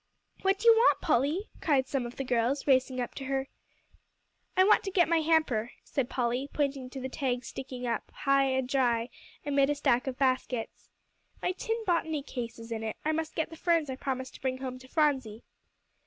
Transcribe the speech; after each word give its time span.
"What 0.41 0.57
do 0.57 0.67
you 0.67 0.73
want, 0.73 0.99
Polly?" 0.99 1.49
cried 1.61 1.87
some 1.87 2.07
of 2.07 2.15
the 2.15 2.23
girls, 2.23 2.65
racing 2.65 2.99
up 2.99 3.13
to 3.13 3.25
her. 3.25 3.49
"I 4.57 4.63
want 4.63 4.83
to 4.85 4.89
get 4.91 5.03
out 5.03 5.09
my 5.09 5.19
hamper," 5.19 5.73
said 5.83 6.09
Polly, 6.09 6.49
pointing 6.51 6.89
to 6.89 6.99
the 6.99 7.07
tag 7.07 7.45
sticking 7.45 7.85
up 7.85 8.09
"high 8.11 8.45
and 8.45 8.67
dry" 8.67 9.09
amid 9.45 9.69
a 9.69 9.75
stack 9.75 10.07
of 10.07 10.17
baskets. 10.17 10.89
"My 11.39 11.51
tin 11.51 11.83
botany 11.85 12.23
case 12.23 12.57
is 12.57 12.71
in 12.71 12.81
it; 12.83 12.95
I 13.05 13.11
must 13.11 13.35
get 13.35 13.51
the 13.51 13.55
ferns 13.55 13.91
I 13.91 13.95
promised 13.95 14.33
to 14.33 14.41
bring 14.41 14.57
home 14.57 14.79
to 14.79 14.87
Phronsie." 14.87 15.43